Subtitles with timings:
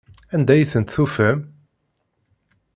[0.35, 1.39] Anda i tent-tufam?